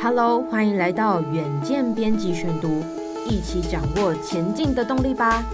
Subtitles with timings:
[0.00, 2.84] Hello，欢迎来到远见编辑选读，
[3.28, 5.44] 一起掌握前进的动力吧。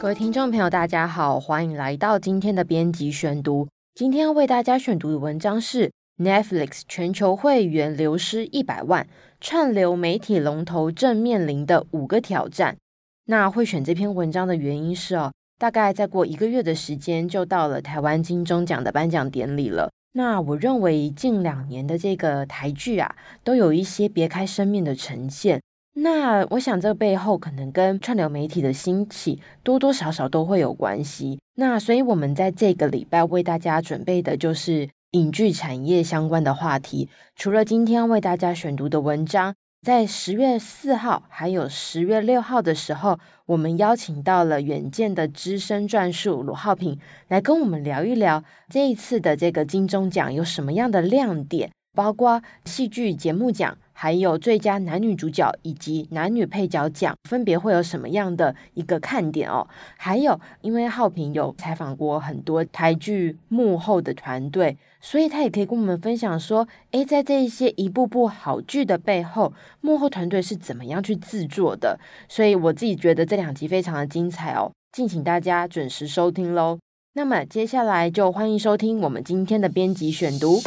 [0.00, 3.68] 各位听众朋友，大家好，欢迎来到今天的编辑选读。
[3.94, 9.06] 今天为大家选读的文章是 Netflix 全球会员流失一百万，
[9.38, 12.78] 串流媒体龙头正面临的五个挑战。
[13.26, 19.90] 那会选这篇文章的原因是哦，大概再过一个月的时间，就到了台湾金钟奖的颁奖典礼了。
[20.12, 23.14] 那我认为近两年的这个台剧啊，
[23.44, 25.60] 都有一些别开生面的呈现。
[25.94, 31.38] 那我想这背后可能跟串流媒体的兴起多多少少都会有关系。
[31.54, 37.08] 那所以我们在这个礼拜为大家准备的就是影剧产业相关的话题。
[37.36, 39.54] 除了今天为大家选读的文章。
[39.82, 59.68] 在十月四号还有十月六号的时候，我们邀请到了远见的资深撰述罗浩平来跟我们聊一聊这一次的这个金钟奖有什么样的亮点，包括戏剧节目奖，还有最佳男女主角以及男女配角奖，分别会有什么样的一个看点哦？
[59.98, 64.78] 还有，因为浩平有采访过很多台剧幕后的团队。
[65.02, 69.52] 所以他也可以跟我们分享说，诶，在这一些一部部好剧的背后，
[69.82, 72.00] 幕后团队是怎么样去制作的。
[72.26, 76.78] 所以我自己觉得这两集非常的精彩哦，敬请大家准时收听喽。
[77.12, 80.58] 那么接下来就欢迎收听我们今天的编辑选读。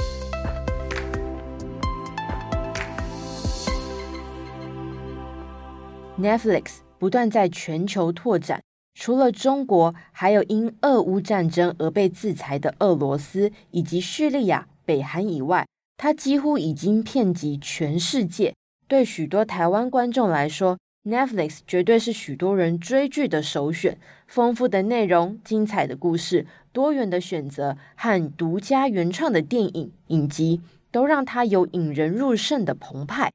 [6.23, 8.61] Netflix 不断在全球拓展。
[8.97, 18.53] 除了中国，还有因俄乌战争而被制裁的俄罗斯以及叙利亚、北韩以外，它几乎已经遍及全世界。
[18.88, 23.97] 对许多台湾观众来说，Netflix 绝对是许多人追剧的首选。
[24.25, 33.30] 丰富的内容、精彩的故事、多元的选择和独家原创的电影影集，都让它有引人入胜的澎湃。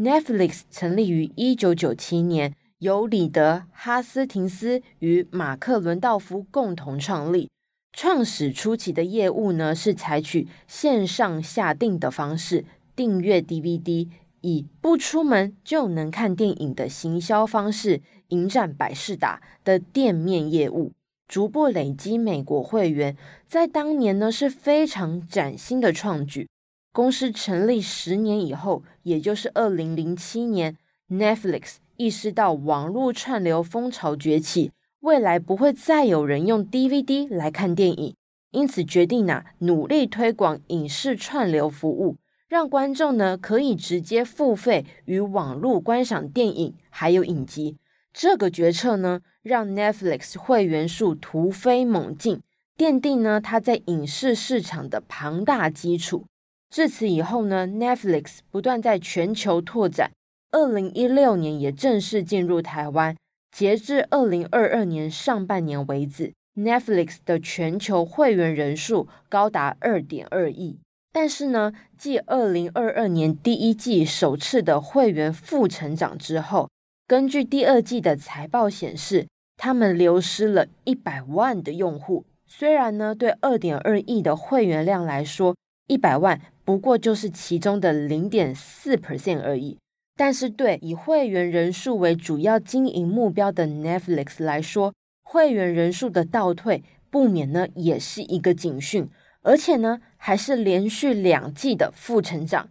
[0.00, 2.54] Netflix 成立于一九九七年。
[2.78, 7.50] 由里德·哈斯廷斯与马克·伦道夫共同创立。
[7.92, 12.64] 创始初期的业务呢，是采取线上下订的方式
[12.96, 14.08] 订阅 DVD，
[14.40, 20.92] 以不出门就能看电影的行销方式迎战百视达的店面业务，
[21.28, 23.14] 逐步累积美国会员。
[23.46, 26.48] 在当年呢，是非常崭新的创举。
[26.92, 30.76] 公司成立十年以后，也就是二零零七年
[31.08, 31.76] ，Netflix。
[31.96, 38.16] 意识到网络串流风潮崛起，未来不会再有人用 DVD 来看电影，
[38.52, 42.16] 因此决定呢、努力推广影视串流服务，
[42.48, 47.76] 让观众呢可以直接付费与网络观赏电影还有影集。
[48.14, 52.40] 这个决策呢让 Netflix 会员数突飞猛进，
[52.78, 56.24] 奠定呢它在影视市场的庞大基础。
[56.70, 60.12] 自此以后呢，Netflix 不断在全球拓展。
[60.52, 63.16] 二零一六年也正式进入台湾，
[63.50, 70.78] 截至二零二二年上半年为止，Netflix 的全球会员人数高达二点二亿。
[71.12, 76.68] 但是呢，继二零二二年第一季首次的会员负成长之后，
[77.08, 79.26] 根据第二季的财报显示，
[79.56, 82.24] 他们流失了一百万的用户。
[82.46, 85.56] 虽然呢，对二点二亿的会员量来说，
[85.90, 89.76] 一百万不过就是其中的零点四 percent 而已。
[90.16, 99.08] 但是，对以会员人数为主要经营目标的 Netflix 来说，会员人数的倒退不免呢也是一个警讯，
[99.42, 102.68] 而且呢还是连续两季的负成长。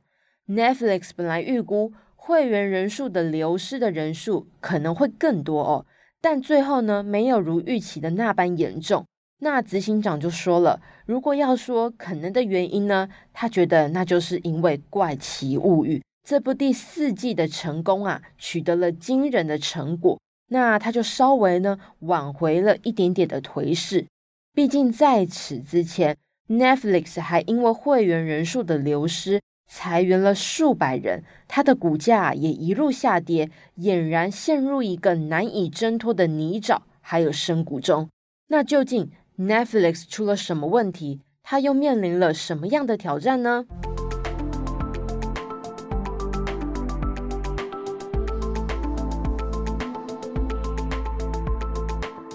[0.48, 5.86] Netflix 本来预估会员人数的流失的人数可能会更多哦，
[6.22, 9.06] 但最后呢没有如预期的那般严重。
[9.42, 15.98] 那执行长就说了，如果要说可能的原因呢，他觉得那就是因为《怪奇物语》。
[16.24, 24.06] 这部第四季的成功啊，取得了惊人的成果，那他就稍微呢挽回了一点点的颓势。
[24.54, 26.16] 毕竟在此之前
[26.48, 38.08] ，Netflix 还因为会员人数的流失，裁员了数百人，它的股价也一路下跌，俨然陷入一个难以挣脱的泥沼，还有深谷中。
[38.52, 41.22] 那究竟 Netflix 出了什么问题？
[41.44, 43.66] 它又面临了什么样的挑战呢？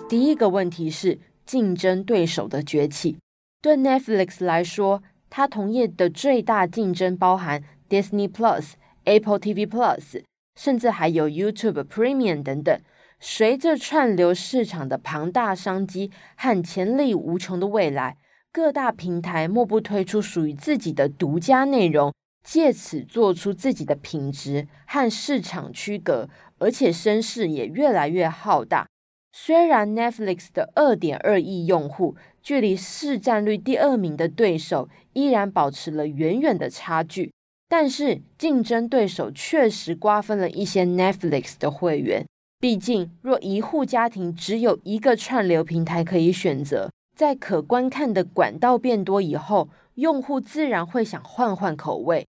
[0.08, 3.18] 第一个问题是竞争对手的崛起。
[3.60, 8.72] 对 Netflix 来说，它同业的最大竞争包含 Disney Plus、
[9.04, 10.22] Apple TV Plus，
[10.58, 12.80] 甚至还有 YouTube Premium 等等。
[13.20, 18.16] 随着串流市场的庞大商机和潜力无穷的未来，
[18.52, 22.12] 各大平台莫不推出属于自己的独家内容，
[22.42, 26.28] 借此做出自己的品质和市场区隔，
[26.58, 28.86] 而且声势也越来越浩大。
[29.32, 37.32] 虽然 Netflix 的二点二亿用户距离市占率第二名的对手依然保持了远远的差距，
[37.68, 42.24] 但是竞争对手确实瓜分了一些 Netflix 的会员。
[42.64, 52.26] 毕竟，若一户家庭只有一个串流平台可以选择，在可观看的管道变多以后，用户自然会想换换口味。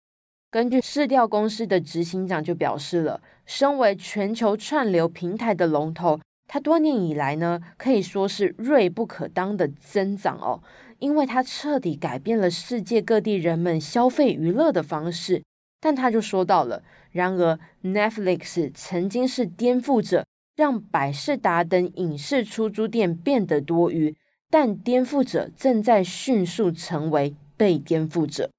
[0.50, 6.20] 根据市调公司的执行长就表示了，身为全球串流平台的龙头。
[6.48, 10.64] 它多年以来呢，可以说是锐不可当的增长哦，
[10.98, 15.44] 因为它彻底改变了世界各地人们消费娱乐的方式。
[15.84, 16.82] 但他就说到了，
[17.12, 20.26] 然而 Netflix 曾经是颠覆者，
[20.56, 24.16] 让百视达等影视出租店变得多余，
[24.50, 28.50] 但颠覆者正在迅速成为被颠覆者。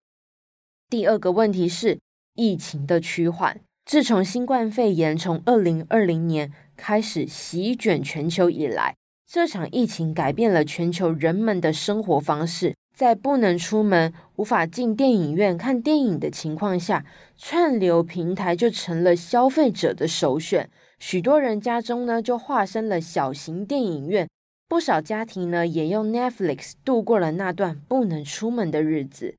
[0.90, 1.98] 第二个问题是
[2.34, 6.52] 疫情的趋缓，自从新冠肺炎从二零二零年。
[6.76, 8.96] 开始席卷全球以来，
[9.30, 12.74] 这场疫情改变了全球人们的生活方式。
[12.94, 17.04] 在不能出门、无法进电影院看电影的情况下，
[17.36, 20.70] 串流平台就成了消费者的首选。
[21.00, 24.28] 许多人家中呢，就化身了小型电影院。
[24.68, 29.34] 不少家庭呢，也用 Netflix 度过了那段不能出门的日子。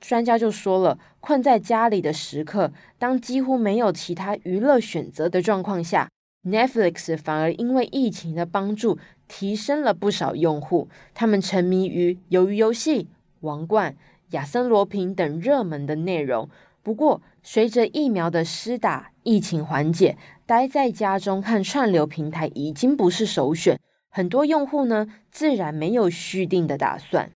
[0.00, 6.08] 专家就说了，困在家里的时刻，当几乎没有其他娱乐选择的状况下。
[6.44, 8.98] Netflix 反而因为疫情的帮助，
[9.28, 10.88] 提升了不少用户。
[11.14, 13.08] 他们沉迷于鱿鱼游戏、
[13.40, 13.96] 王冠、
[14.30, 16.48] 亚森罗苹等热门的内容。
[16.82, 23.80] 不过，随着疫苗的施打，疫情缓解，待在家中看串流平台已经不是首选。
[24.08, 27.30] 很多用户呢，自然没有续订的打算。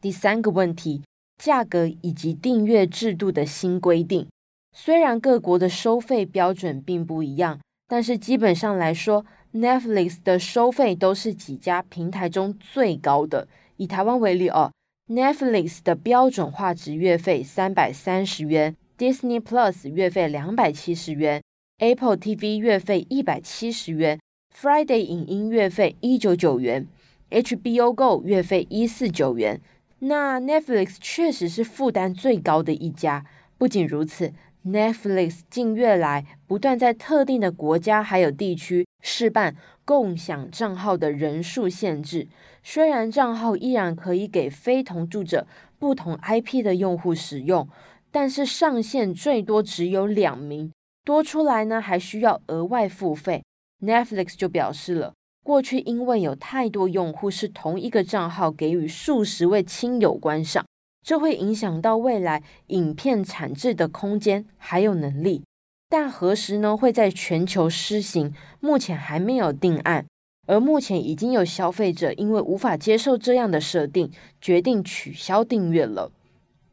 [0.00, 1.02] 第三个问题，
[1.38, 4.28] 价格以及订阅制度的新规定。
[4.72, 7.60] 虽然各国的收费标准并不一样。
[7.88, 13.48] 但是基本上来说，Netflix 的收费都是几家平台中最高的。
[13.76, 14.72] 以台湾为例哦
[15.08, 21.42] ，Netflix 的标准画质月费三百三十元，Disney Plus 月费两百七十元
[21.78, 24.18] ，Apple TV 月费一百七十元
[24.56, 26.86] ，Friday 影音月费一九九元
[27.30, 29.60] ，HBO Go 月费一四九元。
[30.00, 33.24] 那 Netflix 确实是负担最高的一家。
[33.56, 34.32] 不仅如此。
[34.64, 39.54] Netflix 近月来不断在特定的国家还有地区试办
[39.84, 42.28] 共享账号的人数限制，
[42.62, 45.46] 虽然账号依然可以给非同住者
[45.78, 47.68] 不同 IP 的用户使用，
[48.10, 50.72] 但是上限最多只有两名，
[51.04, 53.42] 多出来呢还需要额外付费。
[53.84, 55.12] Netflix 就表示了，
[55.44, 60.64] 过去因为有太多用户是同一个账号给予数十位亲友观赏。
[61.04, 65.42] 这会影响到未来影片产制的空间还有能力，
[65.92, 70.06] 但何时呢会在全球施行，目前还没有定案。
[70.46, 74.10] 而目前已经有消费者因为无法接受这样的设定，
[74.40, 76.10] 决定取消订阅了。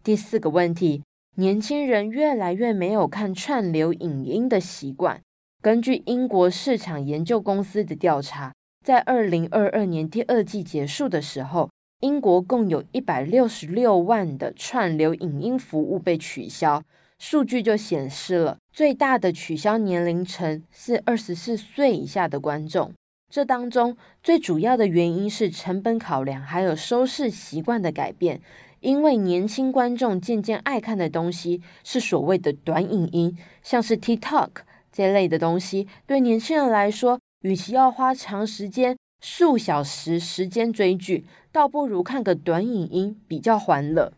[0.01, 1.03] 第四个问题，
[1.35, 5.19] 年轻人越来越没有看串流影音的习惯。
[5.61, 8.53] 根据英国市场研究公司的调查，
[8.85, 11.69] 在二零二二年第二季结束的时候。
[12.01, 16.81] 英国共有一百六十六万的串流影音服务被取消，
[17.19, 22.93] 数据就显示了最大的取消年龄层是二十四岁以下的观众。
[23.29, 28.41] 这当中最主要的原因是成本考量，还有收视习惯的改变。
[28.79, 34.49] 因为年轻观众渐渐爱看的东西是所谓的短影音，像是 TikTok
[34.89, 41.25] 这类的东西，对年轻人来说，与其要花长时间数小时时间追剧。
[41.51, 44.13] 倒不如看个短影音比较欢乐。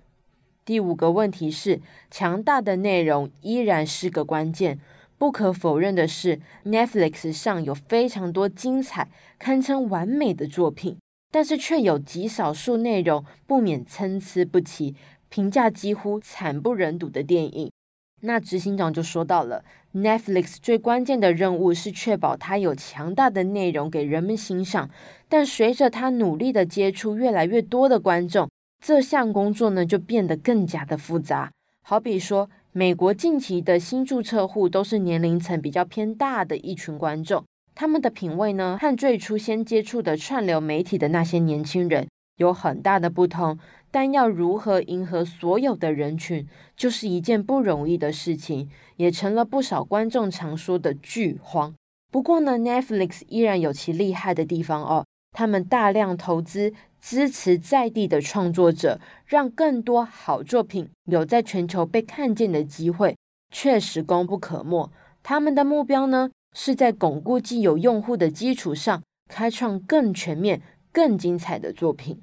[0.63, 4.79] 第五个问题是，强大的内容依然是个关键。
[5.17, 10.97] 不可否认的是，Netflix 上有非常多精彩、堪称完美的作品，
[11.31, 14.95] 但是却有极少数内容不免参差不齐，
[15.29, 17.71] 评价几乎惨不忍睹的电影。
[18.21, 19.63] 那执行长就说到了
[19.95, 24.91] ，Netflix 最关键的任务是确保它有强大的内容给人们欣赏。
[25.27, 28.47] 但随着他努力的接触越来越多的观众，
[28.81, 31.51] 这项工作呢就变得更加的复杂。
[31.83, 37.45] 好比说，美国近期的新注册户都是年龄层比较偏大的一群观众，
[37.75, 42.07] 他们的品味呢和最初先接触的串流媒体的那些年轻人
[42.37, 43.59] 有很大的不同。
[43.93, 46.47] 但要如何迎合所有的人群，
[46.77, 51.75] 就是一件不容易的事情，也成了不少观众常说的剧荒。
[52.09, 56.71] 不过呢，Netflix 依然有其厉害的地方哦，他们大量投资
[57.01, 63.17] 支持在地的创作者，让更多好作品有在全球被看见的机会，
[63.49, 64.89] 确实功不可没。
[65.23, 72.21] 他们的目标呢，是在巩固既有用户的基础上，开创更全面、更精彩的作品。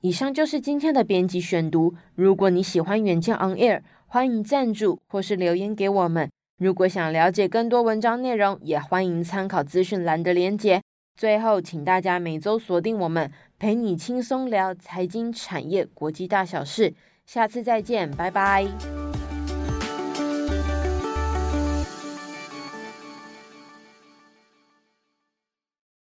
[0.00, 1.94] 以上就是今天的编辑选读。
[2.14, 6.30] 如果你喜欢远见 On Air，欢迎赞助或是留言给我们。
[6.58, 10.80] 如果想了解更多文章内容，也欢迎参考资讯栏的连结。
[11.18, 16.94] 最后，请大家每周锁定我们，陪你轻松聊财经、产业、国际大小事。
[17.24, 19.05] 下次再见，拜拜。